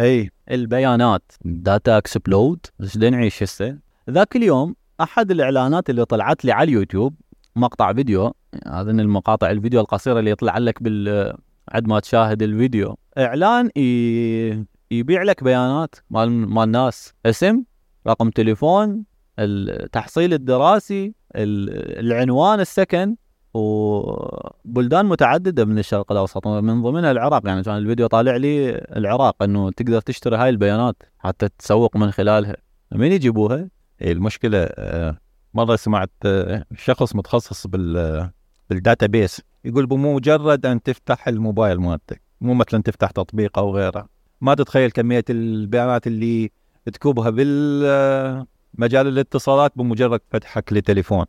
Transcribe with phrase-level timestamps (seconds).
[0.00, 0.28] هي.
[0.50, 1.32] البيانات.
[1.44, 3.78] data explode إيش نعيش هسه؟
[4.10, 7.14] ذاك اليوم أحد الإعلانات اللي طلعت لي على اليوتيوب
[7.56, 8.34] مقطع فيديو
[8.66, 11.34] هذا المقاطع الفيديو القصيرة اللي يطلع لك بال
[11.68, 12.98] عد ما تشاهد الفيديو.
[13.18, 14.64] إعلان ي...
[14.90, 17.62] يبيع لك بيانات مال مال الناس اسم
[18.06, 19.04] رقم تليفون
[19.38, 23.16] التحصيل الدراسي العنوان السكن.
[23.54, 26.46] وبلدان متعددة من الشرق الأوسط.
[26.46, 27.46] من ضمنها العراق.
[27.46, 32.56] يعني كان الفيديو طالع لي العراق إنه تقدر تشتري هاي البيانات حتى تسوق من خلالها.
[32.92, 33.68] مين يجيبوها؟
[34.02, 35.16] المشكلة آه،
[35.54, 38.30] مرة سمعت آه، شخص متخصص بال
[38.70, 44.08] بال database يقول بمجرد أن تفتح الموبايل مالتك مو مثلا تفتح تطبيق أو غيره.
[44.40, 46.50] ما تتخيل كمية البيانات اللي
[46.92, 51.24] تكوبها بالمجال الاتصالات بمجرد فتحك لتليفون.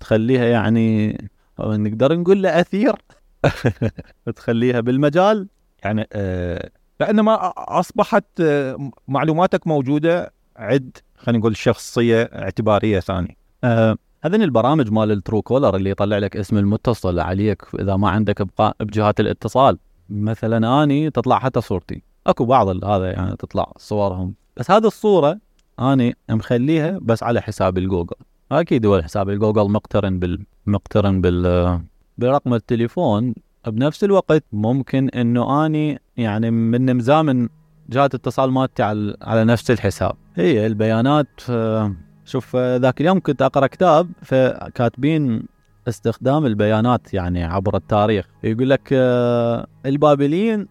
[0.00, 1.18] تخليها يعني
[1.60, 2.96] نقدر نقول له أثير.
[4.36, 5.48] تخليها بالمجال.
[5.84, 6.70] يعني آه
[7.00, 13.36] لأن ما أصبحت آه معلوماتك موجودة عد خلينا نقول شخصية اعتبارية ثانية.
[13.64, 18.40] آه هذين البرامج مال ال Truecaller اللي يطلع لك اسم المتصل عليك إذا ما عندك
[18.40, 19.78] إياه بجهات الاتصال.
[20.10, 22.02] مثلا أني تطلع حتى صورتي.
[22.26, 24.34] أكو بعض هذا يعني تطلع صورهم.
[24.56, 25.38] بس هذه الصورة
[25.80, 28.16] أني مخليها بس على حساب الجوجل.
[28.60, 31.80] أكيد هو حساب الجوجل مقترن بال مقترن بال
[32.18, 33.34] برقم التليفون.
[33.66, 37.48] بنفس الوقت ممكن إنه أني يعني من مزامن
[37.88, 40.12] جهات اتصال مالتي على على نفس الحساب.
[40.34, 45.42] هي البيانات آه، شوف آه، ذاك اليوم كنت أقرأ كتاب فكاتبين
[45.88, 48.26] استخدام البيانات يعني عبر التاريخ.
[48.44, 50.68] يقول لك آه، البابليين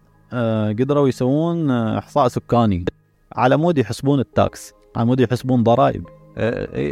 [0.78, 2.84] قدروا يسوون إحصاء سكاني
[3.32, 6.21] على مود يحسبون ال tax على مود يحسبون ضرائب.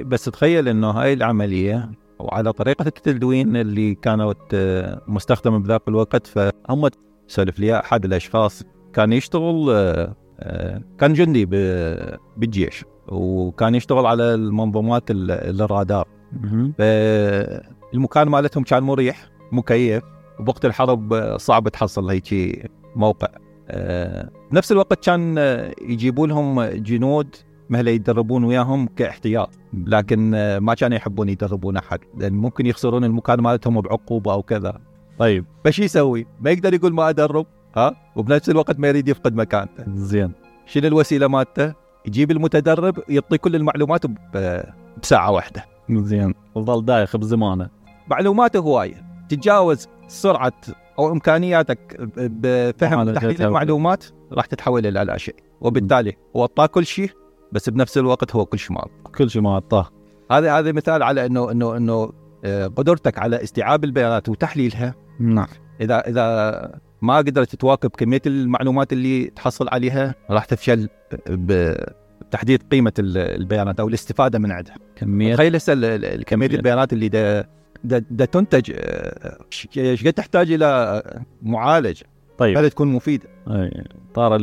[0.05, 4.37] بس تخيل إنه هاي العملية وعلى طريقة التدوين اللي كانت
[5.09, 6.89] مستخدمة بذاك الوقت فهم
[7.27, 11.45] سولف لي أحد الأشخاص كان يشتغل آه، آه، كان جندي
[12.37, 16.09] بالجيش وكان يشتغل على المنظومات الرادار.
[16.79, 20.03] فالمكان مالتهم كان مريح مكيف
[20.41, 23.29] وبوقت الحرب صعب تحصل هيك موقع.
[23.69, 25.39] آه، بنفس الوقت كان
[25.83, 27.37] يجيبوا لهم جنود
[27.71, 29.51] مهلا يتدربون وياهم كاحتياط.
[29.87, 31.99] لكن ما كانوا يحبون يدربون أحد.
[32.19, 34.81] لأن ممكن يخسرون المكان مالتهم بعقوبة أو كذا.
[35.19, 39.85] طيب فش يسوي؟ ما يقدر يقول ما أدرب ها؟ وبنفس الوقت ما يريد يفقد مكانته.
[39.89, 40.33] زين.
[40.67, 41.75] شنو الوسيلة مالته؟
[42.07, 44.03] يجيب المتدرب يعطي كل المعلومات
[45.03, 45.65] بساعة واحدة.
[45.91, 46.35] زين.
[46.55, 47.69] وظل دايخ بزمانه.
[48.09, 49.05] معلوماته هواية.
[49.29, 50.53] تتجاوز سرعة
[50.99, 55.35] أو إمكانياتك بفهم تحليل المعلومات راح تتحول إلى لا شيء.
[55.61, 57.11] وبالتالي هو أعطاه كل شيء
[57.53, 58.85] بس بنفس الوقت هو كل شيء ما
[59.19, 59.91] كل شيء ما اعطاه
[60.31, 62.13] هذا هذا مثال على إنه إنه إنه
[62.45, 64.95] آه، قدرتك على استيعاب البيانات وتحليلها.
[65.21, 65.47] نعم.
[65.81, 70.89] إذا إذا ما قدرت تواكب كمية المعلومات اللي تحصل عليها راح تفشل
[71.29, 74.77] بتحديد قيمة البيانات أو الاستفادة من عندها.
[74.97, 75.35] كمية.
[75.35, 77.47] تخيل هسه كمية البيانات اللي دا
[77.85, 79.39] دا, دا تنتج آه،
[79.77, 81.03] إيش قد تحتاج إلى
[81.43, 82.07] معالجه
[82.39, 82.59] طيب.
[82.59, 83.29] هذا تكون مفيدة.
[84.15, 84.37] مقدار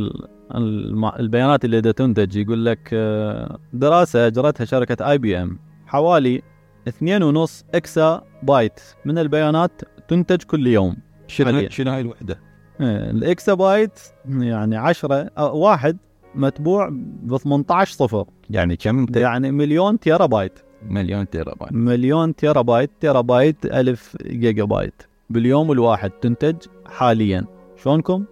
[0.54, 6.42] البيانات اللي تنتج يقول لك آه، دراسة أجرتها شركة IBM حوالي
[6.88, 10.96] 2.5 exabyte من البيانات تنتج كل يوم.
[11.26, 12.40] شنو شنو هاي الوحدة؟
[12.80, 15.96] إيه، ال exabyte يعني 10 واحد
[16.34, 16.88] متبوع
[17.22, 18.24] ب 18 صفر.
[18.50, 20.58] يعني كم يعني مليون تيرا بايت.
[20.82, 21.72] مليون تيرا بايت.
[21.72, 25.02] مليون تيرا بايت تيرا بايت ألف جيجا بايت.
[25.30, 27.44] باليوم الواحد تنتج حاليا.
[27.76, 28.24] شلونكم؟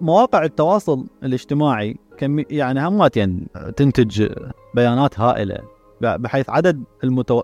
[0.00, 3.46] مواقع التواصل الاجتماعي كم يعني همات يعني
[3.76, 4.28] تنتج
[4.74, 5.58] بيانات هائلة
[6.00, 7.42] بحيث عدد المتو...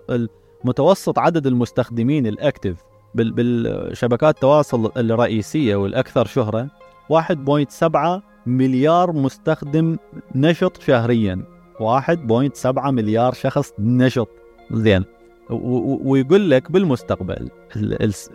[0.63, 2.83] المتوسط عدد المستخدمين ال active
[3.15, 6.69] بالشبكات التواصل الرئيسية والأكثر شهرة
[7.13, 9.97] 1.7 مليار مستخدم
[10.35, 11.43] نشط شهريا
[11.79, 14.29] 1.7 مليار شخص نشط.
[14.71, 15.03] زين
[15.49, 17.49] ويقول لك بالمستقبل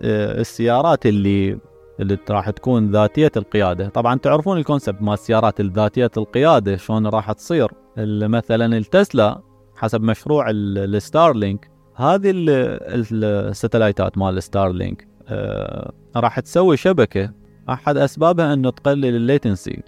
[0.02, 1.58] السيارات اللي
[2.00, 3.88] اللي راح تكون ذاتية القيادة.
[3.88, 7.68] طبعا تعرفون ال concept مال السيارات الذاتية القيادة شلون راح تصير.
[7.96, 9.40] مثلا التسلا
[9.76, 17.32] حسب مشروع ال Starlink هذه ال satellite ات مال Starlink آه راح تسوي شبكة
[17.68, 19.82] أحد أسبابها انه تقلل ال latency.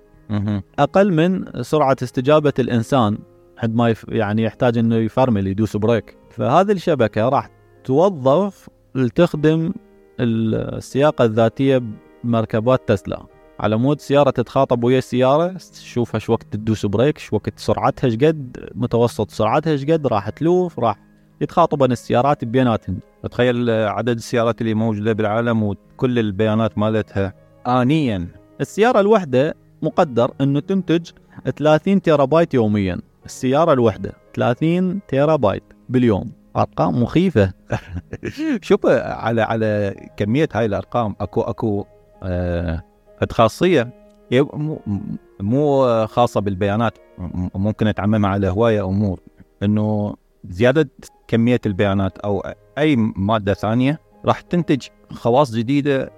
[0.79, 3.19] أقل من سرعة استجابة الإنسان
[3.59, 6.17] عندما يعني يحتاج إنه يفرمل يدوس brake.
[6.31, 7.51] فهذه الشبكة راح
[7.85, 9.73] توظف لتخدم
[10.21, 11.83] السياقة الذاتية
[12.25, 13.27] بمركبات تسلا.
[13.61, 18.15] على مود سيارة تتخاطب ويا السيارة تشوفها شو وقت تدوس brake شو وقت سرعتها إيش
[18.15, 20.99] قد متوسط سرعتها إيش قد راح تلوف راح
[21.41, 22.99] يتخاطبن السيارات بيناتهم
[23.31, 27.35] تخيل عدد السيارات اللي موجودة بالعالم وكل البيانات مالتها.
[27.67, 28.29] آنيا.
[28.61, 31.11] السيارة الواحدة مقدر إنه تنتج
[31.57, 33.01] 30 تيرا بايت يوميا.
[33.25, 36.33] السيارة الواحده 30 تيرا بايت باليوم.
[36.57, 37.53] أرقام مخيفة.
[38.63, 41.85] شوف على على كمية هاي الأرقام أكو أكو
[42.23, 42.83] آه
[43.31, 44.01] خاصية.
[45.41, 46.99] مو خاصة بالبيانات
[47.55, 49.21] ممكن تعممها على هواية امور
[49.63, 50.15] إنه
[50.49, 50.89] زيادة
[51.29, 52.43] كمية البيانات أو
[52.79, 56.11] أي مادة ثانية راح تنتج خواص جديدة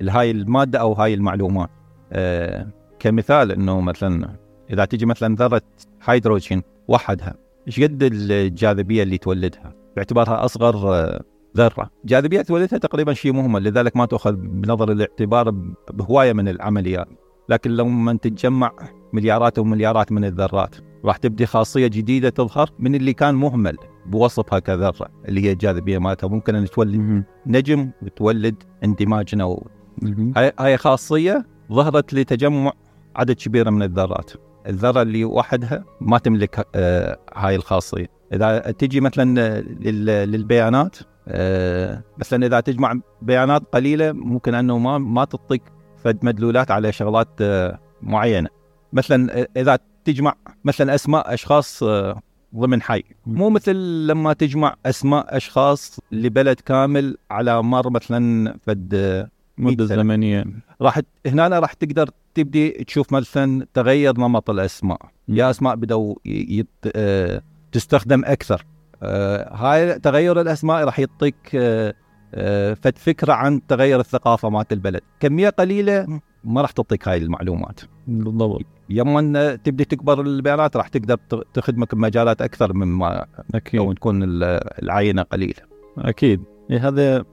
[0.00, 1.70] لهاي المادة أو هاي المعلومات.
[2.12, 2.66] آه
[2.98, 4.36] كمثال إنه مثلا
[4.70, 5.62] إذا تجي مثلا ذرة
[6.04, 7.34] هيدروجين وحدها.
[7.66, 11.24] إيش قد الجاذبية اللي تولدها؟ باعتبارها أصغر آه،
[11.56, 11.90] ذرة.
[12.04, 15.50] جاذبية تولدها تقريبا شيء مهمل لذلك ما تؤخذ بنظر الاعتبار
[15.92, 17.08] بهواية من العمليات.
[17.48, 18.72] لكن لما تتجمع
[19.12, 23.76] مليارات ومليارات من الذرات راح تبدي خاصية جديدة تظهر من اللي كان مهمل
[24.06, 26.28] بوصفها كذرة اللي هي الجاذبية مالتها.
[26.28, 29.64] ممكن أن تولد نجم وتولد اندماج نووي
[30.36, 32.72] هاي هاي خاصية ظهرت لتجمع
[33.16, 34.30] عدد كبير من الذرات.
[34.66, 38.06] الذرة اللي وحدها ما تملك آه هاي الخاصية.
[38.32, 40.96] إذا تجي مثلا لل- للبيانات
[41.28, 45.62] آه مثلا إذا تجمع بيانات قليلة ممكن أنه ما ما تعطيك
[46.04, 48.48] فد مدلولات على شغلات آه معينة.
[48.92, 50.34] مثلا إذا تجمع
[50.64, 52.20] مثلا أسماء أشخاص آه
[52.56, 53.02] ضمن حي.
[53.26, 53.76] مو مثل
[54.06, 58.94] لما تجمع أسماء أشخاص لبلد كامل على مر مثلا فد
[59.60, 59.84] مدة.
[59.84, 60.44] زمنية.
[60.82, 64.98] راح هنا راح تقدر تبدي تشوف مثلا تغير نمط الأسماء.
[65.28, 66.92] يا أسماء بدأوا ي- يت...
[66.96, 67.42] آه،
[67.72, 68.64] تستخدم أكثر.
[69.02, 75.00] آه، هاي تغير الأسماء راح يعطيك آه، فد فكرة عن تغير الثقافة مالت البلد.
[75.20, 77.80] كمية قليلة ما راح تعطيك هاي المعلومات.
[78.06, 78.64] بالضبط.
[78.90, 81.16] يوم تبدي تكبر البيانات راح تقدر
[81.54, 85.62] تخدمك بمجالات أكثر مما لو أكيد تكون ال- العينة قليلة.
[85.98, 86.42] أكيد.
[86.70, 87.24] إيه هذا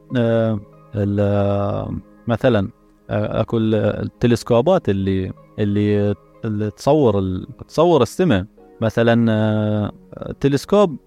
[0.95, 2.69] ال- مثلا
[3.09, 6.15] اكو ال- التلسكوبات اللي اللي
[6.45, 7.23] اللي تصور
[7.67, 8.45] تصور السماء
[8.81, 9.91] مثلا
[10.39, 10.97] تلسكوب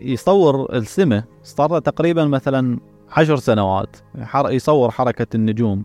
[0.00, 2.78] يصور السماء صار تقريبا مثلا
[3.10, 3.96] عشر سنوات.
[4.34, 5.82] يصور حركة النجوم.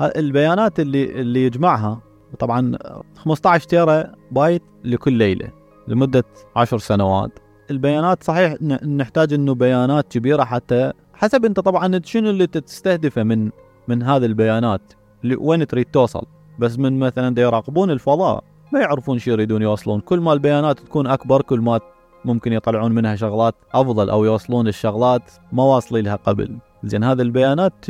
[0.00, 2.00] البيانات اللي اللي يجمعها.
[2.38, 2.78] طبعا
[3.16, 5.48] 15 تيرا بايت لكل ليلة
[5.88, 6.24] لمدة
[6.56, 7.30] عشر سنوات.
[7.70, 13.50] البيانات صحيح نحتاج إنه بيانات كبيرة حتى حسب انت طبعا شنو اللي تستهدفه من
[13.88, 14.92] من هذه البيانات؟
[15.38, 16.26] وين تريد توصل؟
[16.58, 20.00] بس من مثلا دا يراقبون الفضاء ما يعرفون شو يريدون يوصلون.
[20.00, 21.80] كل ما البيانات تكون أكبر كل ما
[22.24, 26.56] ممكن يطلعون منها شغلات أفضل أو يوصلون الشغلات ما واصلين لها قبل.
[26.84, 27.84] زين هذه البيانات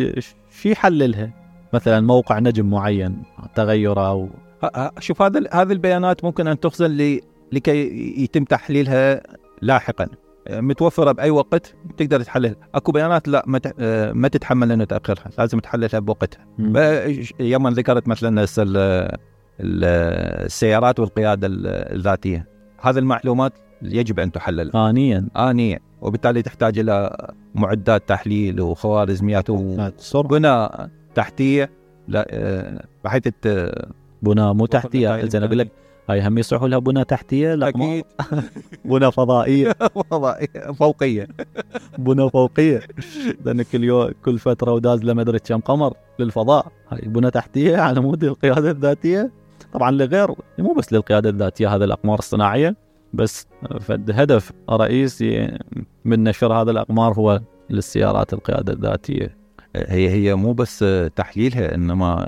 [0.50, 1.30] شو يحللها؟
[1.72, 3.22] مثلا موقع نجم معين
[3.54, 4.28] تغيره أو
[4.98, 7.20] شوف هذا هذه البيانات ممكن أن تخزن
[7.52, 7.78] لكي
[8.22, 9.22] يتم تحليلها
[9.62, 10.08] لاحقا.
[10.50, 12.56] متوفرة بأي وقت تقدر تحللها.
[12.74, 13.80] أكو بيانات لا ما ت-
[14.14, 16.46] ما تتحمل إنه تأخرها لازم تحللها بوقتها.
[17.40, 18.76] يوم ذكرت مثلا هسه ال-
[19.60, 19.84] ال-
[20.44, 22.48] السيارات والقيادة ال- الذاتية.
[22.80, 23.52] هذه المعلومات
[23.82, 25.78] يجب أن تحلل ثانيا انيا.
[26.00, 27.16] وبالتالي تحتاج إلى
[27.54, 29.50] معدات تحليل وخوارزميات
[30.14, 31.70] وبناء تحتية
[32.08, 32.26] لا
[33.04, 33.22] بحيث
[34.22, 35.24] بناء مو تحتية.
[35.26, 35.68] زين أقول لك
[36.08, 38.04] هاي هم يصلحوا لها بناء تحتية؟ لا ما- أكيد.
[38.84, 39.74] بنى فضائية.
[40.10, 41.28] وضعية فوقية.
[41.98, 42.80] بنى فوقية.
[43.44, 46.66] لأن كل يوم كل فترة وداز له ما أدري كم قمر للفضاء.
[46.88, 49.30] هاي بنى تحتية على مود القيادة الذاتية.
[49.72, 50.28] طبعا لغير
[50.58, 52.76] مو بس للقيادة الذاتية هذه الأقمار الصناعية
[53.12, 53.46] بس
[53.80, 55.58] فد هدف رئيسي
[56.04, 57.40] من نشر هذه الأقمار هو
[57.70, 59.36] للسيارات القيادة الذاتية.
[59.76, 60.84] هي هي مو بس
[61.16, 62.26] تحليلها إنما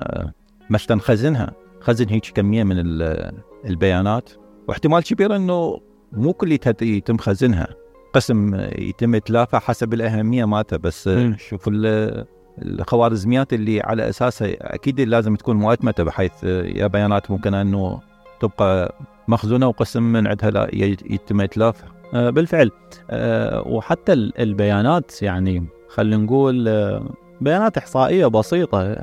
[0.70, 3.32] مثلا نخزنها خزن هيك كمية من ال-
[3.64, 4.30] البيانات
[4.68, 5.80] واحتمال كبير إنه
[6.12, 7.68] مو كليتها يتم خزنها.
[8.14, 11.10] قسم يتم اتلافها حسب الأهمية مالته بس.
[11.36, 12.24] شوف ال-
[12.62, 18.00] الخوارزميات اللي على أساسها أكيد لازم تكون مؤتمتة بحيث يا بيانات ممكن إنه
[18.40, 18.94] تبقى
[19.28, 22.70] مخزونة وقسم من عندها لا يتم اتلافها آه، بالفعل.
[23.10, 27.02] آه، وحتى ال- البيانات يعني خلينا نقول آه،
[27.40, 28.94] بيانات إحصائية بسيطة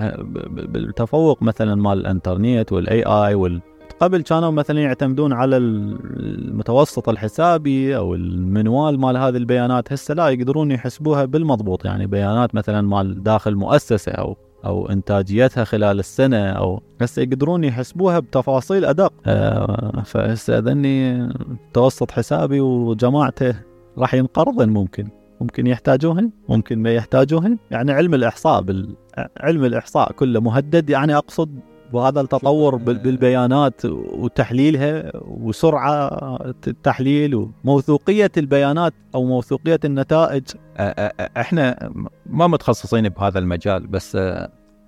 [0.50, 3.62] بالتفوق مثلا مال الإنترنت والإي آي وال
[4.00, 5.98] قبل كانوا مثلا يعتمدون على ال-
[6.50, 11.86] المتوسط الحسابي أو المنوال مال هذه البيانات هسه لا يقدرون يحسبوها بالمضبوط.
[11.86, 18.20] يعني بيانات مثلا مال داخل مؤسسة أو أو إنتاجيتها خلال السنة أو هسه يقدرون يحسبوها
[18.20, 19.14] بتفاصيل أدق.
[19.26, 21.30] آه، فهسه ذني
[21.74, 23.56] توسط حسابي وجماعته
[23.98, 25.08] راح ينقرضن ممكن.
[25.42, 27.58] ممكن يحتاجوهن ممكن ما يحتاجوهن.
[27.72, 28.96] يعني علم الإحصاء بال...
[29.38, 30.90] علم الإحصاء كله مهدد.
[30.90, 31.60] يعني أقصد
[31.94, 40.44] وهذا التطور بال- بالبيانات وتحليلها وسرعة التحليل وموثوقية البيانات أو موثوقية النتائج.
[41.38, 41.92] إحنا
[42.26, 44.18] ما متخصصين بهذا المجال بس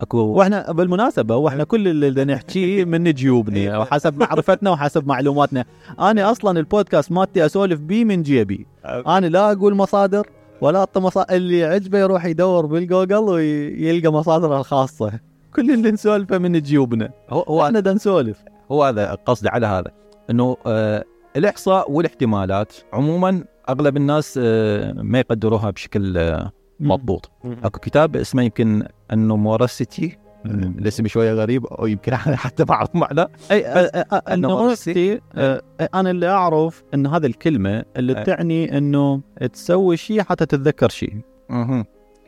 [0.01, 5.65] أكو وإحنا بالمناسبة وإحنا كل اللي نحكيه من جيوبنا وحسب معرفتنا وحسب معلوماتنا.
[5.99, 8.67] أنا أصلا البودكاست مالتي أسولف بيه من جيبي.
[8.85, 10.27] أنا لا أقول مصادر
[10.61, 15.11] ولا اعطي مصادر اللي عجبه يروح يدور بالجوجل ويلقى مصادره الخاصة.
[15.57, 17.09] كل اللي نسولفه من جيوبنا.
[17.29, 18.43] هو هو وإحنا دا نسولف.
[18.71, 19.91] هو هذا قصدي على هذا
[20.29, 21.03] إنه آه
[21.35, 27.31] الإحصاء والاحتمالات عموما أغلب الناس آه ما يقدروها بشكل آه مضبوط.
[27.63, 28.83] أكو كتاب اسمه يمكن
[29.13, 33.27] ال numeracy الاسم شوية غريب أو يمكن حتى ما أعرف معناه.
[33.51, 33.67] أي أ-
[34.13, 35.21] إنه النورستي أ-
[35.95, 38.13] أنا اللي أعرف إن هذه الكلمة اللي.
[38.23, 39.21] تعني إنه
[39.53, 41.13] تسوي شيء حتى تتذكر شيء.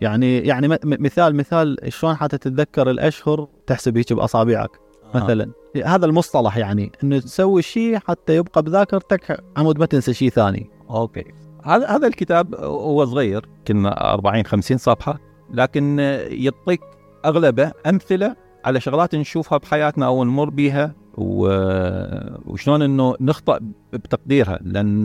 [0.02, 4.70] يعني يعني مثال مثال شلون حتى تتذكر الأشهر تحسب هيك بأصابعك
[5.16, 5.52] مثلا.
[5.86, 10.70] هذا المصطلح يعني إنه تسوي شيء حتى يبقى بذاكرتك عمود ما تنسى شيء ثاني.
[10.90, 11.24] أوكي.
[11.64, 15.20] هذا هذا الكتاب هو صغير كنا 40 50 صفحة
[15.54, 16.82] لكن يعطيك
[17.26, 23.60] أغلبه أمثلة على شغلات نشوفها بحياتنا أو نمر بيها و- وشلون إنه نخطأ
[23.94, 25.04] بتقديرها لأن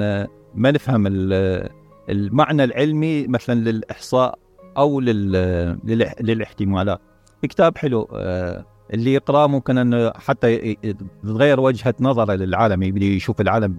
[0.54, 1.68] ما نفهم ال-
[2.10, 4.38] المعنى العلمي مثلا للإحصاء
[4.76, 5.78] أو لل-
[6.20, 7.00] للاحتمالات.
[7.42, 8.08] كتاب حلو.
[8.14, 8.64] آه،
[8.94, 10.74] اللي يقرأه ممكن إنه حتى
[11.22, 13.76] تتغير وجهة نظره للعالم يبدي يشوف العالم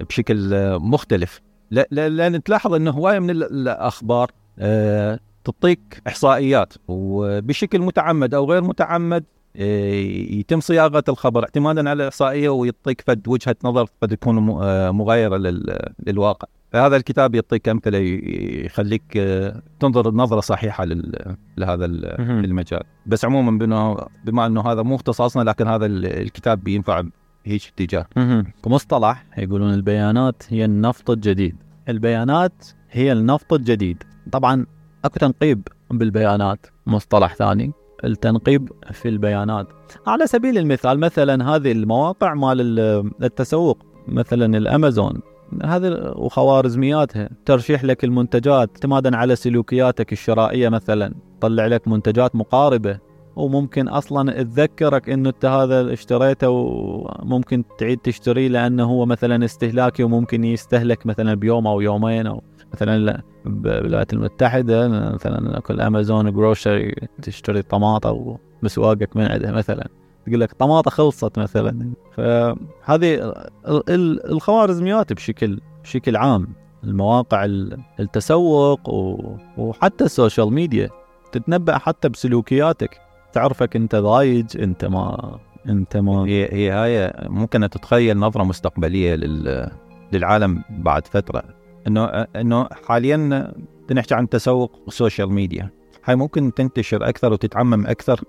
[0.00, 1.40] بشكل مختلف.
[1.70, 8.50] لا- لا- لأن تلاحظ إنه هواية من ال- الأخبار آه، تعطيك إحصائيات وبشكل متعمد أو
[8.50, 9.24] غير متعمد
[9.56, 9.92] آه،
[10.30, 14.34] يتم صياغة الخبر اعتمادا على الإحصائية ويعطيك فد وجهة نظر قد تكون
[14.90, 16.48] مغايرة لل- للواقع.
[16.72, 17.98] فهذا الكتاب يعطيك أمثلة
[18.64, 20.84] يخليك آه، تنظر نظرة صحيحة
[21.56, 21.84] لهذا.
[21.84, 22.82] المجال.
[23.06, 27.02] بس عموما بما بما إنه هذا مو اختصاصنا لكن هذا ال- الكتاب بينفع
[27.46, 28.06] بهيج اتجاه.
[28.64, 31.56] كمصطلح يقولون البيانات هي النفط الجديد.
[31.88, 34.02] البيانات هي النفط الجديد.
[34.32, 34.66] طبعا
[35.04, 37.72] أكو تنقيب بالبيانات مصطلح ثاني.
[38.04, 39.66] التنقيب في البيانات.
[40.06, 43.78] على سبيل المثال مثلا هذه المواقع مال ال- التسوق.
[44.08, 45.20] مثلا الأمازون.
[45.64, 52.98] هذه وخوارزمياتها ترشيح لك المنتجات اعتمادا على سلوكياتك الشرائية مثلا طلع لك منتجات مقاربة
[53.36, 60.44] وممكن أصلا تذكرك إنه أنت هذا اشتريته وممكن تعيد تشتريه لأنه هو مثلا استهلاكي وممكن
[60.44, 67.62] يستهلك مثلا بيوم أو يومين أو مثلا لا- بالولايات المتحدة مثلا كل Amazon grocery تشتري
[67.62, 69.88] طماطه ومسواقك من عندها مثلا.
[70.28, 71.92] تقول لك طماطة خلصت مثلا.
[72.16, 76.48] فهذه ال- ال- الخوارزميات بشكل بشكل عام
[76.84, 78.80] المواقع ال- التسوق
[79.58, 80.90] وحتى ال social media
[81.32, 83.00] تتنبأ حتى بسلوكياتك.
[83.32, 86.24] تعرفك أنت ضايج أنت ما أنت ما.
[86.26, 89.70] هي هي هاي ممكن تتخيل نظرة مستقبلية لل
[90.12, 91.42] للعالم بعد فترة.
[91.86, 92.04] إنه
[92.36, 93.52] إنه حاليا
[93.92, 95.70] نحكي عن تسوق ال social media.
[96.04, 98.20] هاي ممكن تنتشر أكثر وتتعمم أكثر.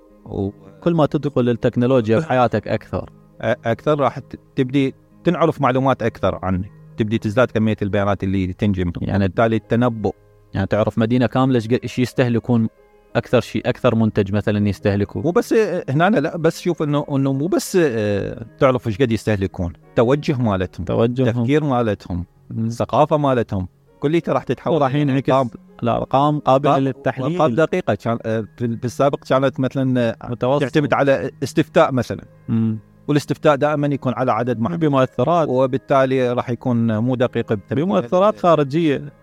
[0.82, 3.10] كل ما تدخل التكنولوجيا في حياتك أكثر.
[3.44, 4.20] وأكثر راح
[4.56, 4.94] تبدي
[5.24, 10.12] تنعرف معلومات أكثر عنك تبدي تزداد كمية البيانات اللي تنجمع يعني- بالتالي التنبؤ.
[10.54, 12.70] يعني تعرف مدينة كاملة إيش يستهلكون
[13.16, 15.54] أكثر شيء أكثر منتج مثلا يستهلكوا مو بس
[15.90, 19.74] هنا لا بس شوف إنه إنه مو بس آه، تعرف إيش قد يستهلكون.
[19.96, 21.32] توجه مالتهم توجههم.
[21.44, 23.68] تفكير مالتهم الثقافه مالتهم.
[24.00, 25.34] كليتها راح تتحول وراح ينعكس.
[25.34, 27.56] أرقام- الارقام قابلة للتحليل.
[27.56, 27.96] دقيقة.
[27.96, 30.62] كان آه، في السابق كانت مثلا آه، متوسط.
[30.62, 32.24] تعتمد على استفتاء مثلا.
[32.50, 32.80] مم.
[33.08, 34.80] والاستفتاء دائما يكون على عدد محدود.
[34.80, 35.48] بمؤثرات.
[35.48, 37.60] وبالتالي راح يكون مو دقيق.
[37.72, 39.14] بمؤثرات خارجية.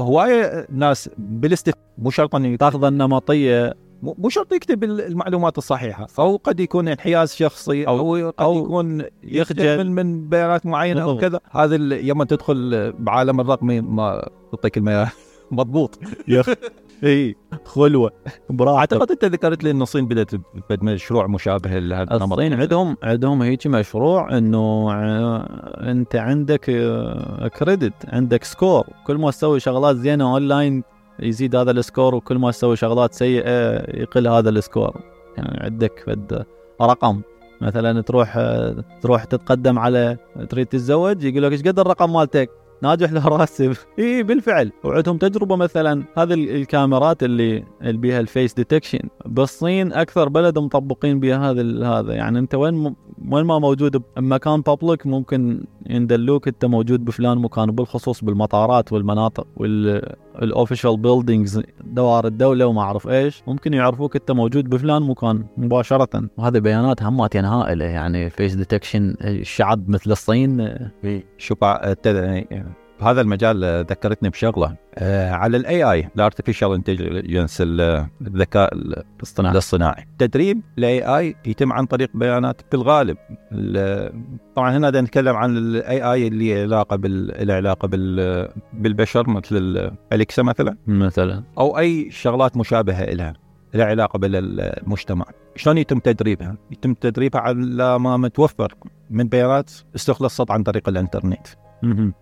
[0.00, 3.74] هواية ناس بالاستفتاء مو شرط تأخذ النمطية.
[4.02, 6.06] مو شرط يكتب ال- المعلومات الصحيحة.
[6.18, 9.78] أو قد يكون انحياز شخصي أو, أو قد أو يكون يخجل.
[9.84, 11.16] من, من بيانات معينة أو.
[11.18, 11.40] كذا.
[11.50, 15.08] هذا يوم تدخل بعالم الرقمي ما تعطيك المياه.
[15.50, 15.98] مضبوط.
[16.28, 16.48] يخ
[17.04, 17.36] إي.
[17.64, 18.10] خلوة.
[18.50, 18.92] براحتك.
[18.92, 20.30] أعتقد أنت ذكرت لي إن الصين بدأت
[20.70, 22.32] بمشروع مشابه لهذا النمط.
[22.38, 25.46] الصين عندهم عندهم هيك مشروع إنه ع-
[25.90, 30.82] أنت عندك آه، credit عندك score كل ما تسوي شغلات زينة اونلاين
[31.20, 35.00] يزيد هذا ال score وكل ما تسوي شغلات سيئة يقل هذا ال score.
[35.36, 36.44] يعني عندك فد
[36.82, 37.20] رقم.
[37.60, 38.38] مثلا تروح
[39.02, 40.16] تروح تتقدم على
[40.48, 42.50] تريد تتزوج يقول لك إيش قد الرقم مالتك؟
[42.82, 43.72] ناجح لو راسب.
[43.98, 44.72] اي بالفعل.
[44.84, 48.98] وعندهم تجربة مثلا هذه ال- الكاميرات اللي اللي بيها ال face detection.
[49.26, 52.14] بالصين أكثر بلد مطبقين بها هذا هذا.
[52.14, 52.94] يعني أنت وين
[53.30, 59.46] وين ما موجود بمكان public ممكن يندلوك أنت موجود بفلان مكان بالخصوص بالمطارات والمناطق
[60.42, 63.42] وال official buildings دوائر الدولة وما أعرف إيش.
[63.46, 66.30] ممكن يعرفوك أنت موجود بفلان مكان مباشرة.
[66.36, 70.60] وهذه بيانات همات هائله يعني face detection الشعب مثل الصين
[71.64, 74.76] الت- بهذا المجال ذكرتني بشغلة.
[74.98, 79.52] آه، على الاي اي الارتفيشال انتليجنس الذكاء الاصطناعي.
[79.52, 80.06] الاصطناعي.
[80.18, 83.16] تدريب الاي اي يتم عن طريق بيانات بالغالب
[83.52, 84.12] ال-
[84.56, 90.42] طبعا هنا نتكلم عن ال AI اللي علاقة بال له علاقة بال بالبشر مثل الاليكسا
[90.42, 90.76] مثلا.
[90.86, 91.44] مثلا.
[91.58, 93.34] أو أي شغلات مشابهة لها
[93.74, 95.24] لها علاقة بالمجتمع.
[95.56, 98.74] شلون يتم تدريبها؟ يتم تدريبها على ما متوفر
[99.10, 101.46] من بيانات استخلصت عن طريق الإنترنت.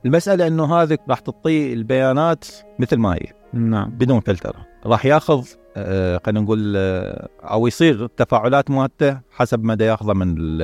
[0.07, 2.45] المسألة إنه هذه راح تعطيه البيانات
[2.79, 3.27] مثل ما هي.
[3.53, 3.91] نعم.
[3.91, 4.57] بدون فلتر.
[4.87, 5.45] راح ياخذ
[5.77, 10.59] آه، خلينا نقول آه، أو يصيغ التفاعلات مالته حسب مدى ياخذه من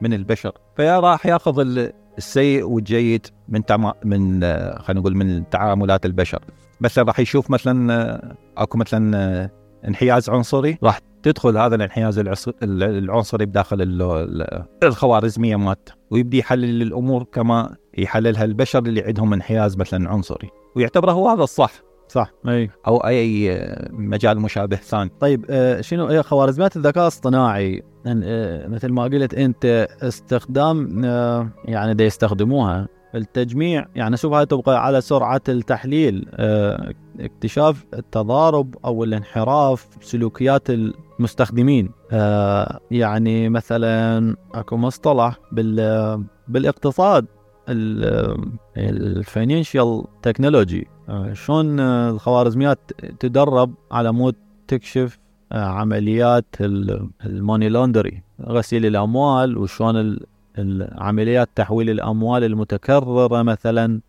[0.00, 0.52] من البشر.
[0.76, 6.42] فيا راح ياخذ ال- السيء والجيد من تما من آه، خلينا نقول من تعاملات البشر.
[6.80, 9.50] مثلا راح يشوف مثلا أكو مثلا
[9.88, 10.78] انحياز عنصري.
[10.82, 12.18] راح تدخل هذا الانحياز
[12.62, 19.76] العنصري بداخل ال- ال- الخوارزمية مالته ويبدي يحلل الأمور كما يحللها البشر اللي عندهم انحياز
[19.76, 21.72] مثلا عنصري ويعتبره هو هذا الصح.
[22.08, 22.32] صح.
[22.48, 22.70] أي.
[22.86, 25.10] أو أي آه، مجال مشابه ثاني.
[25.20, 32.04] طيب آه، شنو خوارزميات الذكاء الاصطناعي آه، مثل ما قلت أنت استخدام آه، يعني دا
[32.04, 33.86] يستخدموها التجميع.
[33.94, 36.28] يعني شوف هاي تبقى على سرعة التحليل
[37.20, 41.90] اكتشاف التضارب أو الانحراف بسلوكيات المستخدمين.
[42.90, 47.26] يعني مثلا أكو مصطلح بال بالاقتصاد.
[48.76, 50.86] ال financial technology
[51.32, 52.78] شلون آه، الخوارزميات
[53.20, 54.34] تدرب على مود
[54.68, 55.18] تكشف
[55.52, 56.46] آه، عمليات
[57.26, 60.18] ال money laundry غسيل الأموال وشلون
[60.92, 64.00] عمليات تحويل الأموال المتكررة مثلا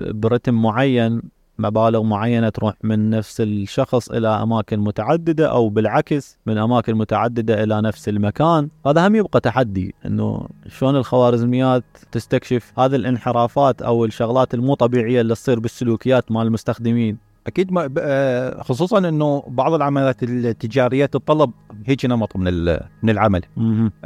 [0.00, 1.22] برتم معين.
[1.62, 7.82] مبالغ معينة تروح من نفس الشخص إلى أماكن متعددة أو بالعكس من أماكن متعددة إلى
[7.82, 8.68] نفس المكان.
[8.86, 15.34] هذا هم يبقى تحدي إنه شلون الخوارزميات تستكشف هذه الانحرافات أو الشغلات المو طبيعية اللي
[15.34, 17.18] تصير بالسلوكيات مال المستخدمين.
[17.46, 21.50] أكيد ما آه، خصوصا إنه بعض العمليات التجارية تتطلب
[21.86, 22.64] هيك نمط من
[23.02, 23.42] من العمل.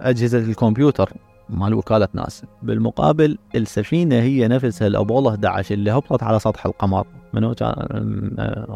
[0.00, 1.12] أجهزة الكمبيوتر
[1.48, 7.06] مال وكالة ناسا بالمقابل السفينة هي نفسها الابولو 11 اللي هبطت على سطح القمر.
[7.32, 7.74] منو كان؟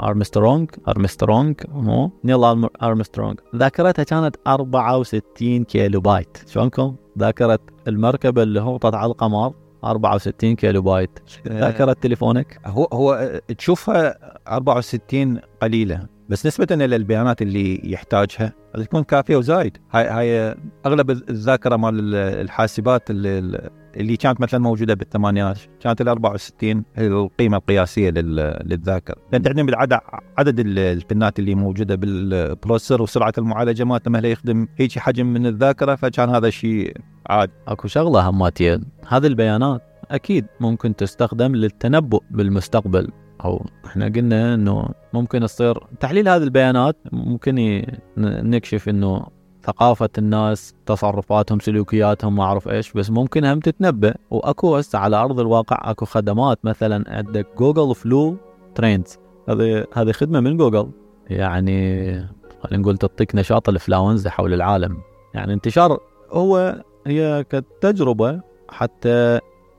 [0.02, 6.38] ارمسترونغ ارمسترونغ مو؟ نيل أرم- ارمسترونغ ذاكرتها كانت 64 كيلو بايت.
[6.46, 9.52] شلونكم؟ ذاكره المركبة اللي هبطت على القمر
[9.84, 11.18] 64 كيلو بايت.
[11.48, 16.06] ذاكره تليفونك؟ هو هو تشوفها 64 قليلة.
[16.28, 19.76] بس نسبة إلى البيانات اللي يحتاجها تكون كافية وزايد.
[19.92, 20.54] هاي هاي
[20.86, 27.06] أغلب الذاكرة مال ال- الحاسبات اللي, اللي كانت مثلا موجودة بالثمانينات كانت ال 64 هي
[27.06, 29.16] القيمة القياسية لل- للذاكرة.
[29.32, 29.98] لأن تعتمد عدد
[30.38, 35.46] عدد ال- البنات اللي موجودة بال processor وسرعة المعالجة مالته ما يخدم هيك حجم من
[35.46, 36.96] الذاكرة فكان هذا شيء
[37.30, 37.52] عادي.
[37.68, 43.08] أكو شغلة هماتيه هذه البيانات أكيد ممكن تستخدم للتنبؤ بالمستقبل.
[43.44, 47.82] أو إحنا قلنا إنه ممكن تصير تحليل هذه البيانات ممكن
[48.18, 49.26] نكشف إنه
[49.62, 54.14] ثقافة الناس تصرفاتهم سلوكياتهم ما أعرف إيش بس ممكن هم تتنبأ.
[54.30, 58.36] وأكو هسه على أرض الواقع أكو خدمات مثلا عندك جوجل flu
[58.74, 60.90] trends هذه هذه خدمة من جوجل
[61.30, 62.10] يعني
[62.62, 64.96] خلينا نقول تعطيك نشاط الانفلونزا حول العالم.
[65.34, 69.38] يعني انتشار هو هي كتجربة حتى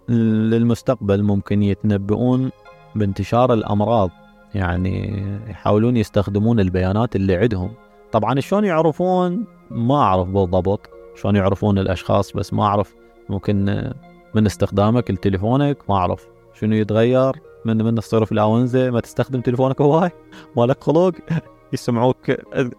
[0.10, 2.52] للمستقبل ممكن يتنبؤون
[2.96, 4.10] بانتشار الأمراض
[4.56, 7.72] يعني يحاولون يستخدمون البيانات اللي عندهم.
[8.12, 12.96] طبعا شلون يعرفون؟ ما أعرف بالضبط شلون يعرفون الأشخاص بس ما أعرف.
[13.30, 13.92] ممكن
[14.36, 16.28] من استخدامك لتليفونك ما أعرف.
[16.54, 17.32] شنو يتغير؟
[17.66, 20.12] من من تصير انفلونزا ما تستخدم تليفونك هواي؟
[20.58, 21.14] مالك خلق؟
[21.74, 22.32] يسمعوك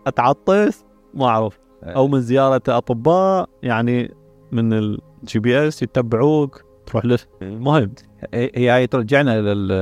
[0.06, 1.60] أتعطس؟ ما أعرف.
[1.82, 4.14] أو من زيارة أطباء يعني
[4.52, 6.69] من ال GPS يتبعوك.
[6.90, 7.92] تروح له المهم
[8.34, 9.72] هي هاي ترجعنا لل-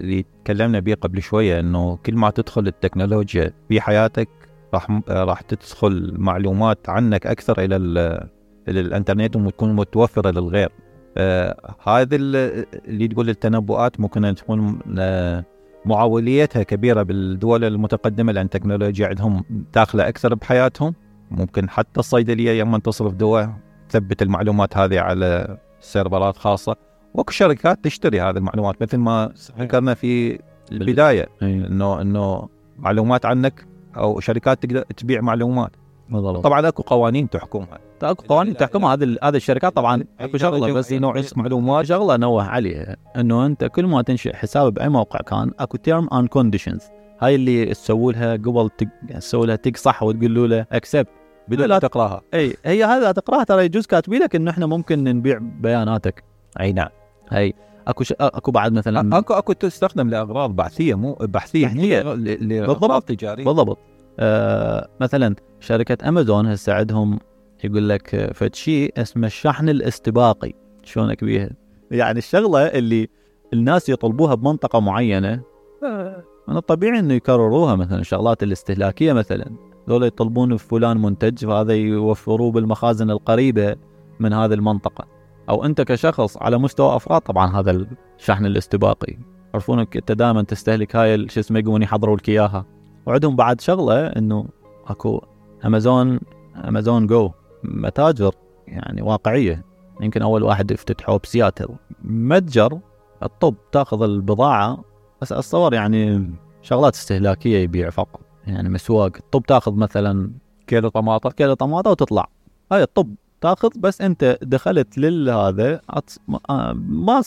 [0.00, 4.28] اللي تكلمنا به قبل شوية إنه كل ما تدخل التكنولوجيا في حياتك
[4.74, 8.28] راح راح تدخل معلومات عنك أكثر إلى ال-
[8.68, 10.68] للانترنت وتكون متوفرة للغير.
[11.16, 11.56] آه
[11.88, 15.44] ال- اللي تقول التنبؤات ممكن أن تكون آه
[15.84, 19.44] معوليتها كبيرة بالدول المتقدمة لأن التكنولوجيا عندهم
[19.74, 20.94] داخلة أكثر بحياتهم.
[21.30, 23.50] ممكن حتى الصيدلية يوم تصرف دواء
[23.88, 26.76] تثبت المعلومات هذه على سيرفرات خاصة.
[27.14, 30.38] وأكو شركات تشتري هذه المعلومات مثل ما ذكرنا في
[30.72, 33.66] البداية انه إنه معلومات عنك
[33.96, 35.70] أو شركات تقدر تبيع معلومات.
[36.08, 36.44] بالضبط.
[36.44, 37.78] طبعا أكو قوانين تحكمها.
[38.02, 38.94] أكو قوانين تحكمها.
[38.94, 42.96] هذه هذه الشركات طبعا أكو شغلة بس نوع معلومات شغلة انوه عليها.
[43.16, 46.82] إنه أنت كل ما تنشئ حساب بأي موقع كان أكو terms and conditions
[47.20, 48.70] هاي اللي تسوي لها قبل.
[49.08, 51.08] تسوي لها تك صح وتقول له اكسبت
[51.48, 51.78] بدون لا.
[51.78, 52.22] تقراها.
[52.34, 56.24] إي هي هذا تقراها ترى يجوز كاتبين لك انه إحنا ممكن نبيع بياناتك.
[56.60, 56.88] أي نعم.
[57.30, 57.52] هي.
[57.88, 58.12] أكو ش...
[58.20, 62.02] أكو بعد مثلا أكو أكو تستخدم لأغراض بحثية مو بحثية بحثية.
[62.14, 63.08] ل- بالضبط.
[63.08, 63.44] تجارية.
[63.44, 63.78] بالضبط.
[64.18, 67.18] آه مثلا شركة أمازون هسه عندهم
[67.64, 70.52] يقول لك فد شيء اسمه الشحن الاستباقي.
[70.84, 71.50] شلونك بيها
[71.90, 73.08] يعني الشغلة اللي
[73.52, 75.40] الناس يطلبوها بمنطقة معينة
[75.84, 79.50] آه، من الطبيعي إنه يكرروها مثلا الشغلات الاستهلاكية مثلا.
[79.90, 83.76] ذولا يطلبون فلان منتج فهذا يوفروه بالمخازن القريبة
[84.20, 85.04] من هذه المنطقة.
[85.48, 87.86] أو أنت كشخص على مستوى أفراد طبعا هذا
[88.18, 89.18] الشحن الاستباقي.
[89.52, 92.66] يعرفونك أنت دائما تستهلك هاي شو اسمه يقومون يحضروا لك إياها.
[93.06, 94.46] وعندهم بعد شغلة إنه
[94.86, 95.20] أكو
[95.64, 96.20] أمازون
[96.68, 97.30] أمازون جو
[97.64, 98.34] متاجر
[98.66, 99.64] يعني واقعية.
[100.00, 101.68] يمكن أول واحد افتتحوه بسياتل.
[102.04, 102.78] متجر
[103.22, 104.84] الطب تأخذ البضاعة
[105.22, 106.30] بس اتصور يعني
[106.62, 108.29] شغلات استهلاكية يبيع فقط.
[108.46, 110.30] يعني مسواق الطب تاخذ مثلا
[110.66, 112.28] كيلو طماطم كيلو طماطة وتطلع.
[112.72, 115.80] هاي الطب تاخذ بس أنت دخلت لهذا
[116.28, 116.72] ما- آه،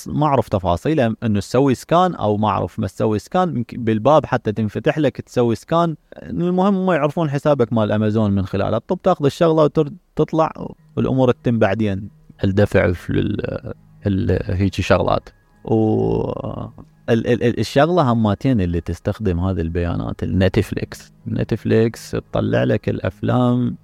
[0.08, 4.97] ما أعرف تفاصيله إنه تسوي سكان أو ما أعرف ما تسوي سكان بالباب حتى تنفتح
[4.97, 5.95] لك تسوي سكان.
[6.23, 10.52] المهم ما يعرفون حسابك مال أمازون من خلاله الطب تاخذ الشغلة وتطلع
[10.97, 12.10] والأمور تتم بعدين.
[12.43, 13.38] الدفع في
[14.45, 15.30] هيجي شغلات.
[15.65, 15.76] و
[17.10, 23.78] ال- ال- ال- الشغلة هماتين اللي تستخدم هذه البيانات النتفليكس نتفليكس تطلع لك الأفلام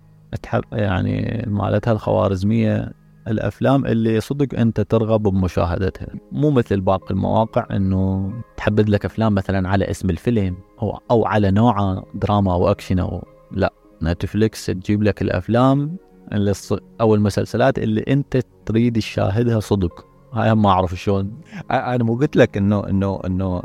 [0.71, 2.91] يعني مالتها الخوارزمية
[3.27, 6.07] الأفلام اللي صدق أنت ترغب بمشاهدتها.
[6.31, 11.51] مو مثل باقي المواقع إنه تحدد لك أفلام مثلا على اسم الفيلم أو أو على
[11.51, 13.73] نوعه دراما أو أكشن أو لا.
[14.03, 15.97] نتفليكس تجيب لك الأفلام
[16.31, 16.53] اللي
[17.01, 20.05] أو المسلسلات اللي أنت تريد تشاهدها صدق.
[20.33, 21.41] هاي ما أعرف شلون.
[21.71, 23.61] أنا مو قلت لك إنه إنه إنه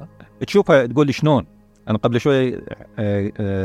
[0.47, 1.47] تشوفها تقول شلون.
[1.89, 2.61] أنا قبل شوي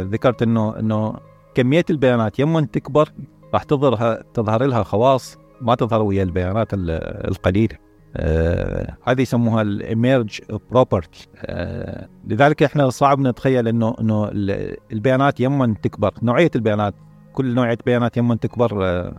[0.04, 1.16] ذكرت إنه إنه
[1.56, 3.10] كمية البيانات يوم تكبر
[3.54, 6.92] راح تظهر تظهر لها خواص ما تظهر ويا البيانات ال-
[7.32, 7.76] القليلة.
[8.16, 10.40] آه هذه يسموها ال emerge
[10.72, 16.94] property آه لذلك إحنا صعب نتخيل إنه إنه ال- البيانات يوم تكبر نوعية البيانات
[17.34, 19.16] كل نوعية بيانات يوم تكبر آه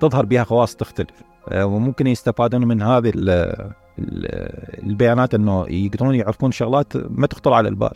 [0.00, 1.22] تظهر بها خواص تختلف.
[1.52, 3.30] وممكن يستفادون من هذه ال-
[3.98, 7.94] ال- البيانات إنه يقدرون يعرفون شغلات ما تخطر على البال.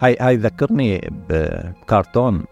[0.00, 2.44] هاي هاي ذكرني بكرتون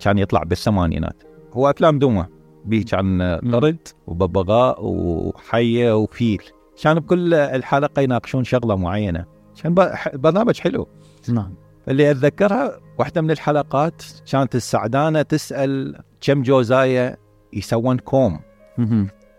[0.00, 1.22] كان يطلع بالثمانينات.
[1.52, 2.26] هو أفلام دوما
[2.64, 3.22] بيه كان
[3.54, 6.42] قرد وببغاء وحية وفيل.
[6.82, 9.24] كان بكل الحلقة يناقشون شغلة معينة.
[9.62, 9.74] كان
[10.14, 10.88] برنامج حلو.
[11.28, 11.54] نعم.
[11.88, 17.18] اللي اتذكرها واحدة من الحلقات كانت السعدانة تسأل كم جوزايه
[17.52, 18.40] يسوون كوم.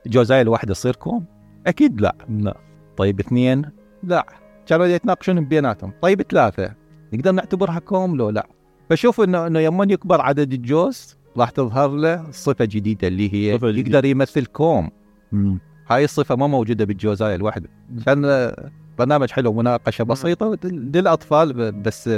[0.08, 1.26] جوزايه الواحده تصير كوم؟
[1.68, 2.16] أكيد لا.
[2.30, 2.58] لا.
[2.98, 3.66] طيب اثنين؟
[4.04, 4.26] لا.
[4.66, 5.94] كانوا يتناقشون بيناتهم.
[6.02, 6.74] طيب ثلاثة؟
[7.14, 8.48] نقدر نعتبرها كوم لو لا؟
[8.90, 13.72] فشوف انه إنه يوم يكبر عدد الجوز راح تظهر له صفة جديدة اللي هي صفة
[13.72, 13.90] جديدة.
[13.90, 14.90] يقدر يمثل كوم.
[15.90, 17.70] هاي الصفة ما موجودة بالجوزايه الواحده
[18.06, 18.52] كان
[19.00, 22.10] برنامج حلو مناقشة بسيطة للأطفال بس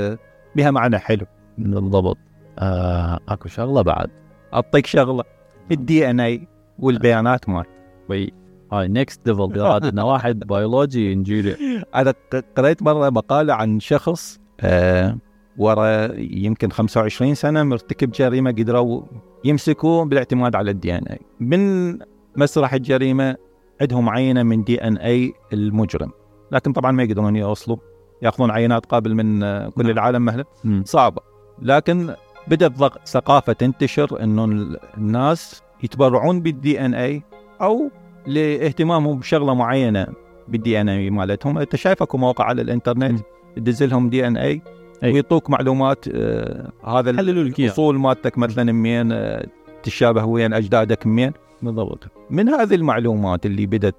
[0.56, 1.26] بها معنى حلو.
[1.58, 2.18] بالضبط.
[2.60, 4.10] آه أكو شغلة بعد.
[4.54, 5.24] أعطيك شغلة.
[5.72, 6.48] ال DNA
[6.80, 7.66] والبيانات مال
[8.10, 8.34] بي
[8.72, 11.58] هاي next level عندنا واحد biology engineer
[11.96, 12.14] أنا
[12.58, 15.18] قريت مرة مقالة عن شخص آه
[15.58, 19.02] ورا يمكن 25 سنة مرتكب جريمة قدروا
[19.46, 21.94] يمسكوه بالاعتماد على ال DNA من
[22.36, 23.36] مسرح الجريمة
[23.82, 26.12] عندهم عينة من DNA المجرم.
[26.52, 27.78] لكن طبعا ما يقدرون يوصلوا
[28.22, 29.92] يأخذون عينات قابل من آه، كل نعم.
[29.92, 30.46] العالم مهله
[30.86, 31.22] صعبة.
[31.62, 32.14] لكن
[32.48, 37.24] بدات ثقافة تنتشر إنه ال- الناس يتبرعون بال DNA
[37.62, 37.92] أو
[38.28, 40.08] لاهتمامهم بشغلة معينة
[40.48, 43.20] بال DNA مالتهم انت شايف اكو مواقع على الإنترنت
[43.56, 44.62] تدز لهم DNA
[45.04, 45.14] أي.
[45.14, 47.10] ويعطوك معلومات آه هذا.
[47.10, 49.48] الأصول مالتك مثلا منين آه
[49.84, 53.96] تشابه وين أجدادك منين بالضبط من هذه المعلومات اللي بدت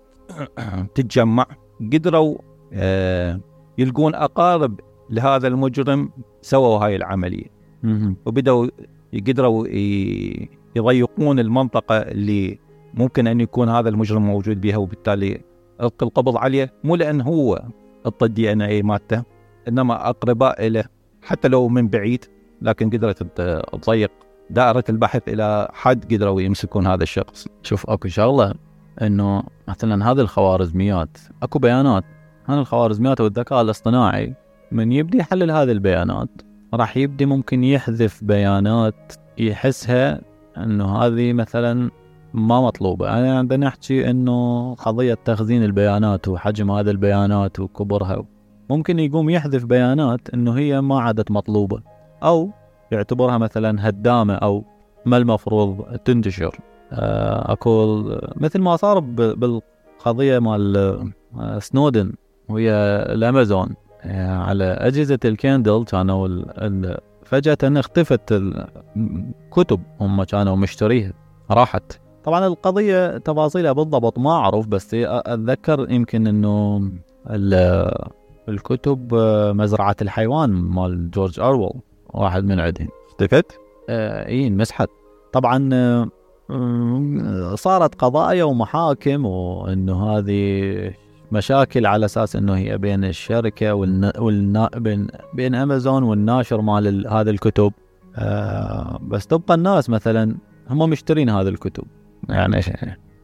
[0.94, 1.46] تتجمع
[1.92, 2.38] قدروا
[2.72, 3.40] آه
[3.78, 4.80] يلقون أقارب
[5.10, 6.10] لهذا المجرم
[6.42, 7.46] سووا هاي العملية
[7.82, 8.16] مهم.
[8.26, 8.66] وبدأوا
[9.14, 9.66] قدروا
[10.76, 12.58] يضيقون المنطقة اللي
[12.94, 15.40] ممكن أن يكون هذا المجرم موجود بها وبالتالي
[15.80, 16.72] ألقي القبض عليه.
[16.84, 17.62] مو لأن هو
[18.06, 19.22] اعطى الدي إن اي مالته
[19.68, 20.84] إنما أقرباء له
[21.22, 22.24] حتى لو من بعيد
[22.62, 23.22] لكن قدرت
[23.82, 24.10] تضيق
[24.50, 27.48] دائرة البحث إلى حد قدروا يمسكون هذا الشخص.
[27.62, 28.54] شوف أكو شغلة
[29.02, 32.04] إنه مثلا هذه الخوارزميات أكو بيانات.
[32.46, 34.34] هذه الخوارزميات والذكاء الاصطناعي
[34.72, 36.28] من يبدي يحلل هذه البيانات
[36.74, 40.20] راح يبدي ممكن يحذف بيانات يحسها
[40.56, 41.90] إنه هذه مثلا
[42.34, 43.18] ما مطلوبة.
[43.18, 48.24] أنا عندنا نحكي أنه قضية تخزين البيانات وحجم هذه البيانات وكبرها.
[48.70, 51.82] ممكن يقوم يحذف بيانات أنه هي ما عادت مطلوبة.
[52.22, 52.50] أو
[52.92, 54.64] يعتبرها مثلا هدامة أو
[55.06, 56.58] ما المفروض تنتشر.
[56.92, 58.04] آه، أكو
[58.36, 60.76] مثل ما صار بالقضية مال
[61.38, 62.12] آه، سنودن
[62.48, 63.74] ويا الأمازون.
[64.02, 66.28] آه، على أجهزة الكندل كانوا
[67.24, 68.32] فجأة اختفت
[68.96, 71.12] الكتب هم كانوا مشتريها.
[71.50, 72.09] راحت.
[72.24, 76.82] طبعا القضية تفاصيلها بالضبط ما أعرف بس أتذكر يمكن أنه
[78.48, 79.14] الكتب
[79.54, 81.72] مزرعة الحيوان مال جورج أرويل
[82.14, 82.88] واحد من عندهم.
[83.08, 84.88] اختفت؟ آه إي انمسحت
[85.32, 90.94] طبعا آه صارت قضايا ومحاكم وإنه هذه
[91.32, 97.30] مشاكل على أساس إنه هي بين الشركة والنا والنا بين بين أمازون والناشر مال هذه
[97.30, 97.72] الكتب.
[98.16, 100.36] آه بس تبقى الناس مثلا
[100.70, 101.84] هم مشترين هذه الكتب.
[102.28, 102.62] يعني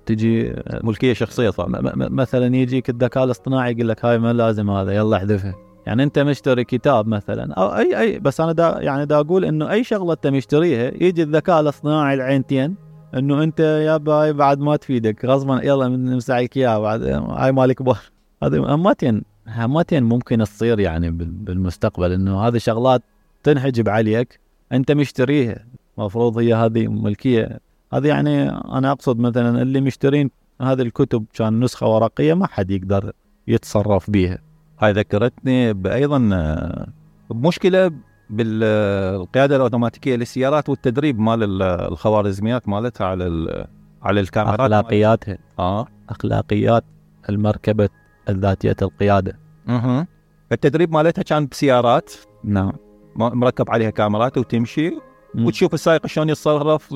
[0.06, 1.68] تجي ملكية شخصية صار.
[1.96, 5.54] مثلا يجيك الذكاء الاصطناعي يقول لك هاي ما لازم هذا يلا احذفها.
[5.86, 9.70] يعني أنت مشتري كتاب مثلا أو اي اي بس أنا دا يعني دا أقول إنه
[9.70, 12.74] أي شغلة أنت مشتريها يجي الذكاء الاصطناعي العينتين
[13.14, 17.98] إنه أنت يا باي بعد ما تفيدك غصبا يلا نمسحك اياها بعد هاي مال كبار
[18.42, 23.02] هذه همتين همتين ممكن تصير يعني بالمستقبل إنه هذه شغلات
[23.42, 24.40] تنحجب عليك
[24.72, 25.64] أنت مشتريها.
[25.98, 27.60] المفروض هي هذه ملكية
[27.96, 30.30] هذه يعني أنا أقصد مثلا اللي مشترين
[30.60, 33.12] هذه الكتب كان نسخة ورقية ما حد يقدر
[33.48, 34.38] يتصرف بيها.
[34.80, 36.88] هاي ذكرتني بايضا آه،
[37.30, 37.92] بمشكلة
[38.30, 43.66] بالقيادة الأوتوماتيكية للسيارات والتدريب مال الخوارزميات مالتها على
[44.02, 44.60] على الكاميرات.
[44.60, 45.38] أخلاقياتها.
[45.58, 45.86] آه.
[46.08, 46.84] أخلاقيات
[47.28, 47.88] المركبة
[48.28, 49.38] الذاتيه القيادة.
[49.68, 50.06] أها
[50.52, 52.12] التدريب مالتها كان بسيارات.
[52.44, 52.72] نعم.
[53.16, 54.92] مركب عليها كاميرات وتمشي.
[55.34, 56.92] وتشوف السائق شلون يتصرف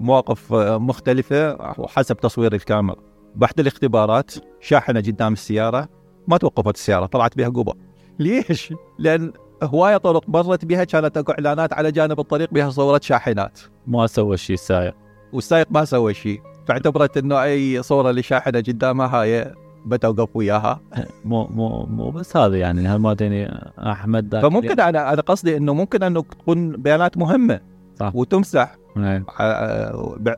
[0.00, 2.96] لمواقف مختلفة وحسب تصوير الكاميرا
[3.34, 5.88] بعد الاختبارات شاحنة قدام السيارة
[6.28, 7.74] ما توقفت السيارة طلعت بها قبه
[8.18, 13.60] ليش؟ لأن هواية طرق مرت بها كانت أكو إعلانات على جانب الطريق بها صوره شاحنات.
[13.86, 14.94] ما سوى شيء السائق.
[15.32, 19.54] والسائق ما سوى شيء فاعتبرت إنه أي صورة لشاحنه قدامها هاي
[19.86, 20.80] بتوقف وياها.
[21.24, 26.22] مو مو مو بس هذا يعني هالمرتين أحمد فممكن أنا أنا قصدي إنه ممكن أنه
[26.22, 27.60] تكون بيانات مهمة.
[27.94, 28.16] صح.
[28.16, 28.76] وتمسح.
[28.96, 29.24] نعم.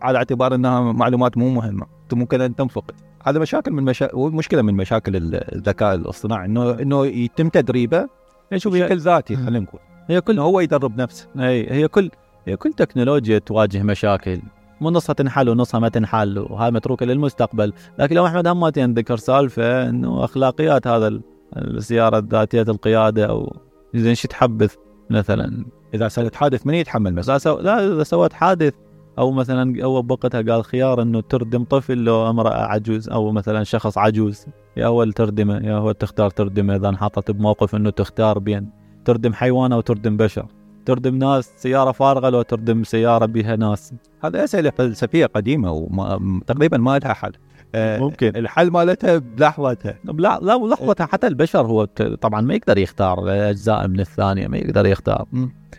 [0.02, 1.86] على اعتبار إنها معلومات مو مهمة.
[2.12, 4.08] ممكن أن تنفقد هذا مشاكل من مشا...
[4.16, 6.46] مشكلة من مشاكل الذكاء الاصطناعي.
[6.46, 8.08] انه إنه يتم تدريبه
[8.52, 9.80] بشكل ذاتي خلينا نقول.
[10.08, 11.28] هي كل هو يدرب نفسه.
[11.36, 12.10] هي هي كل
[12.46, 14.40] هي كل تكنولوجيا تواجه مشاكل.
[14.80, 19.88] مو نصها تنحل ونصها ما تنحل وهاي متروكه للمستقبل لكن لو أحمد هماتين ذكر سالفة
[19.88, 21.20] إنه أخلاقيات هذا
[21.56, 23.56] السياره ذاتيه القيادة أو
[23.94, 24.74] زين شو تحبث
[25.10, 25.64] مثلا؟
[25.94, 28.74] إذا سويت حادث من يتحمل مثلا؟ لا, إذا سويت حادث
[29.18, 33.98] أو مثلا أو بوقتها قال خيار إنه تردم طفل لو امرأة عجوز أو مثلا شخص
[33.98, 38.70] عجوز يا هو تردمه يا هو تختار تردمه إذا انحطت بموقف إنه تختار بين
[39.04, 40.46] تردم حيوان أو تردم بشر.
[40.87, 43.94] تردم ناس سيارة فارغة لو تردم سيارة بها ناس.
[44.24, 47.33] هذا أسئلة فلسفية قديمة وتقريبا ما لها حل.
[47.74, 48.37] آه، ممكن.
[48.37, 49.94] الحل مالتها بلحظتها.
[50.04, 51.85] لا لا لحظتها حتى البشر هو
[52.20, 53.18] طبعا ما يقدر يختار
[53.50, 55.26] أجزاء من الثانية ما يقدر يختار.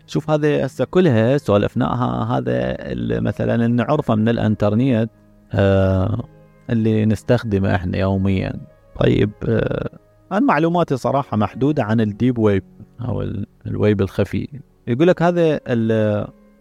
[0.08, 2.78] شوف هذه هسه كلها سولفناها هذا
[3.20, 5.10] مثلا نعرفه من الإنترنت
[5.54, 6.24] آه
[6.70, 8.54] اللي نستخدمه إحنا يوميا.
[9.00, 9.90] طيب آه
[10.32, 12.64] أنا معلوماتي صراحة محدودة عن ال deep web
[13.08, 13.26] أو
[13.68, 14.48] الويب الخفي.
[14.88, 15.54] يقول لك هذا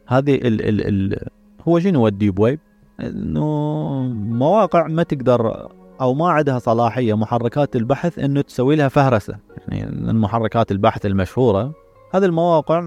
[0.06, 1.28] هذه ال ال ال
[1.68, 2.58] هو شنو ال deep web؟
[3.00, 3.44] إنه
[4.14, 5.68] مواقع ما تقدر
[6.00, 9.36] أو ما عندها صلاحية محركات البحث إنه تسوي لها فهرسة.
[9.68, 11.72] يعني من محركات البحث المشهورة.
[12.14, 12.80] هذه المواقع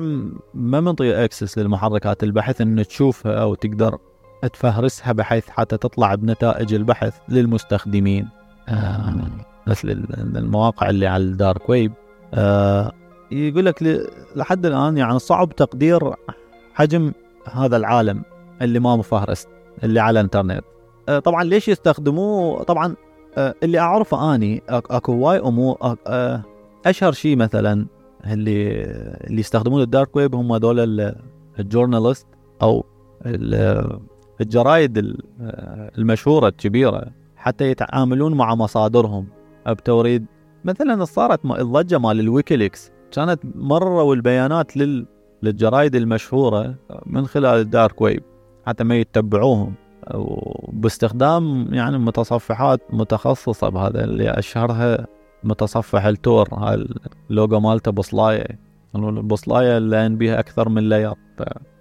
[0.54, 3.98] ما منطي access للمحركات البحث انه تشوفها أو تقدر
[4.54, 8.28] تفهرسها بحيث حتى تطلع بنتائج البحث للمستخدمين.
[8.70, 9.16] آه
[9.68, 11.94] مثل المواقع اللي على ال dark web.
[12.34, 12.92] آه
[13.32, 16.14] يقول لك لحد الآن يعني صعب تقدير
[16.74, 17.12] حجم
[17.52, 18.22] هذا العالم
[18.62, 19.48] اللي ما مفهرس
[19.84, 20.64] اللي على الإنترنت.
[21.10, 22.96] آه طبعا ليش يستخدموه؟ طبعا
[23.38, 26.42] آه اللي أعرفه أني اكو هواي امور آه
[26.86, 28.82] أشهر شيء مثلا اللي
[29.28, 31.14] اللي يستخدمون ال dark web هم هذول
[31.60, 32.28] ال journalists
[32.62, 32.86] أو
[33.26, 34.00] ال-
[34.42, 35.22] الجرايد ال-
[35.98, 39.28] المشهورة الكبيرة حتى يتعاملون مع مصادرهم.
[39.68, 40.26] بتوريد
[40.66, 42.92] مثلا صارت الضجة مال الويكيليكس.
[43.12, 45.06] كانت مروا البيانات لل
[45.44, 46.76] للجرايد المشهورة
[47.06, 48.24] من خلال ال dark web
[48.66, 49.74] حتى ما يتبعوهم.
[50.14, 55.08] وباستخدام يعني متصفحات متخصصة بهذا اللي أشهرها
[55.44, 56.88] متصفح ال Tor هاي
[57.32, 58.60] اللوجو مالته بصلاية
[58.96, 61.14] البصلاية لأن بيها أكثر من layer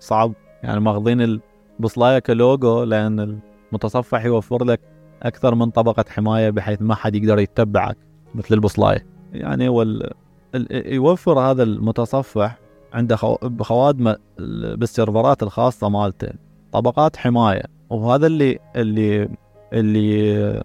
[0.01, 0.33] صعب.
[0.63, 1.41] يعني ماخذين
[1.81, 3.39] البصلاية كلوجو لأن
[3.73, 4.81] المتصفح يوفر لك
[5.23, 7.97] أكثر من طبقة حماية بحيث ما حد يقدر يتبعك
[8.35, 10.11] مثل البصلاية يعني وال...
[10.55, 12.59] ال- يوفر هذا المتصفح
[12.93, 13.37] عنده خو...
[13.43, 16.29] بخوادمه ال- بالسيرفرات الخاصة مالته
[16.73, 17.63] طبقات حماية.
[17.91, 19.29] وهذا اللي اللي
[19.73, 20.63] اللي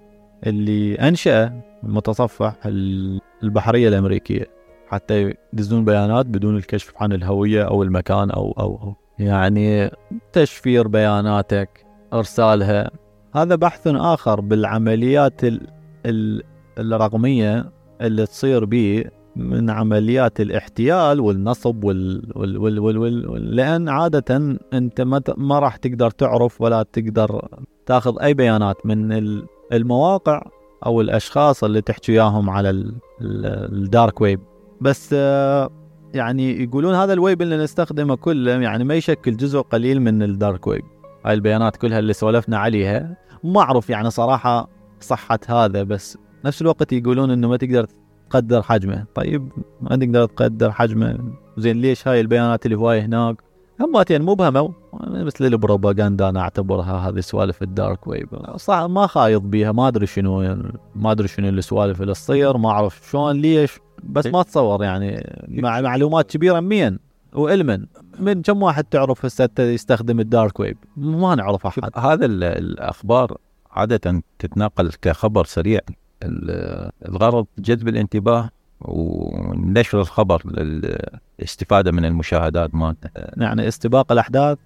[0.48, 4.46] اللي أنشأ المتصفح ال- البحرية الأمريكية
[4.88, 8.96] حتى يدزون بيانات بدون الكشف عن الهوية أو المكان أو أو, أو.
[9.20, 9.92] يعني
[10.34, 12.92] تشفير بياناتك إرسالها
[13.36, 15.68] هذا بحث آخر بالعمليات ال...
[16.06, 16.44] ال...
[16.78, 22.32] الرقمية اللي تصير به من عمليات الاحتيال والنصب وال...
[22.36, 22.58] وال...
[22.58, 22.80] وال...
[22.80, 22.98] وال...
[22.98, 23.30] وال...
[23.30, 23.56] وال...
[23.56, 25.22] لأن عادة أنت ما.
[25.38, 27.48] ما راح تقدر تعرف ولا تقدر
[27.86, 30.44] تاخذ أي بيانات من ال- المواقع
[30.86, 32.96] أو الأشخاص اللي تحكي وياهم على ال...
[33.22, 34.40] ال- ال dark web
[34.82, 35.70] بس آه،
[36.14, 40.68] يعني يقولون هذا الويب اللي نستخدمه كله يعني ما يشكل جزء قليل من ال dark
[40.68, 40.84] web
[41.26, 46.94] هاي البيانات كلها اللي سولفنا عليها ما اعرف يعني صراحة صحة هذا بس نفس الوقت
[46.94, 47.86] يقولون إنه ما تقدر
[48.30, 49.06] تقدر حجمه.
[49.16, 49.50] طيب
[49.82, 51.18] ما تقدر تقدر حجمه.
[51.58, 53.42] زين ليش هاي البيانات اللي هواي هناك
[53.86, 58.30] هماتين مبهمة مثل البروباغندا أنا اعتبرها هذه سوالف ال dark web.
[58.56, 59.72] صح ما خايض بيها.
[59.72, 60.56] ما أدري شنو
[60.96, 62.58] ما أدري شنو السوالف اللي تصير.
[62.58, 63.80] ما أعرف شلون ليش.
[64.04, 65.36] بس ما تصور يعني.
[65.48, 66.60] مع معلومات كبيرة.
[66.60, 67.00] مين؟
[67.34, 67.86] وعلما
[68.20, 71.90] من كم واحد تعرف هسه يستخدم الدارك ويب؟ ما نعرف أحد.
[71.98, 73.38] هذا ال- الأخبار
[73.72, 75.80] عادة تتناقل كخبر سريع.
[76.24, 78.50] ال- الغرض جذب الانتباه
[78.82, 83.10] ونشر الخبر للاستفادة من المشاهدات مالته.
[83.16, 84.58] يعني استباق الأحداث؟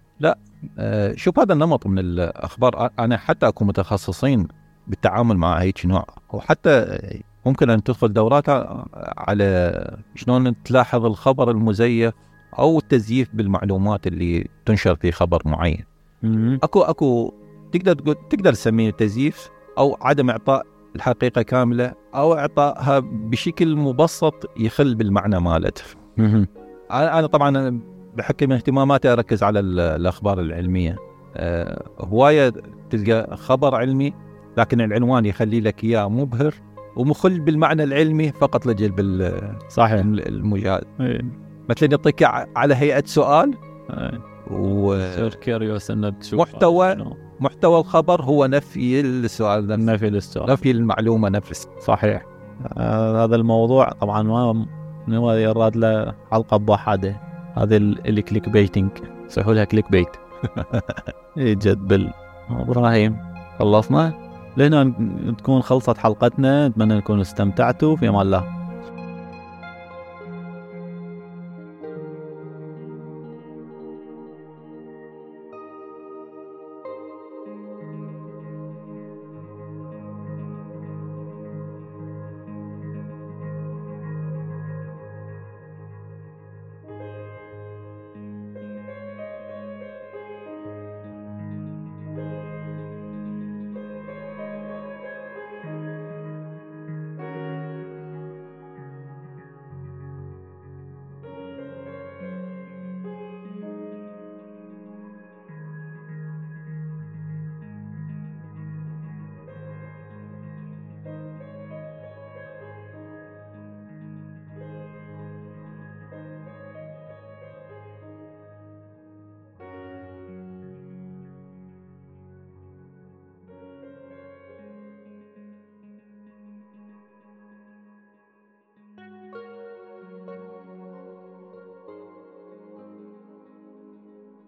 [0.79, 2.89] آه، شوف هذا النمط من الأخبار.
[2.99, 4.47] أنا حتى اكو متخصصين
[4.87, 6.05] بالتعامل مع هيك نوع.
[6.33, 6.99] وحتى
[7.45, 8.45] ممكن أن تدخل دورات
[9.17, 12.13] على شلون تلاحظ الخبر المزيف
[12.59, 15.83] أو التزييف بالمعلومات اللي تنشر في خبر معين.
[16.63, 17.33] أكو أكو
[17.71, 24.95] تقدر تقول تقدر تسميه تزييف أو عدم إعطاء الحقيقة كاملة أو اعطائها بشكل مبسط يخل
[24.95, 25.83] بالمعنى مالته
[26.91, 27.81] أنا طبعا
[28.15, 30.95] بحكم اهتماماتي أركز على ال- الأخبار العلمية.
[31.35, 32.53] أه هواية
[32.89, 34.13] تلقى خبر علمي
[34.57, 36.53] لكن العنوان يخلي لك إياه مبهر
[36.95, 39.31] ومخل بالمعنى العلمي فقط لجلب
[39.69, 39.99] صحيح.
[40.05, 41.21] المشاهد إيه.
[41.69, 42.23] مثلا يعطيك
[42.55, 43.53] على هيئة سؤال
[43.89, 44.34] إيه.
[44.47, 47.17] تصير كيريوس انه تشوف محتوى- شنو.
[47.79, 50.49] الخبر هو نفي السؤال نفسه نفي للسؤال.
[50.49, 52.25] نفي المعلومة نفسها صحيح.
[52.77, 54.65] آه هذا الموضوع طبعا ما
[55.07, 57.21] ما يراد له حلقة بوحده
[57.55, 58.89] هذا ال- ال clickbaiting.
[59.25, 60.09] يسووا لها clickbait.
[61.37, 62.13] يجد بال.
[62.49, 63.17] إبراهيم.
[63.59, 64.13] خلصنا؟
[64.57, 64.93] لهنا
[65.37, 66.65] تكون خلصت حلقتنا.
[66.65, 67.95] أتمنى نكون استمتعتوا.
[67.95, 68.64] في أمان الله.